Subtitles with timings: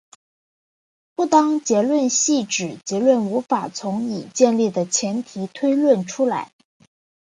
[1.15, 6.51] 不当结论系指结论无法从已建立的前提推论出来。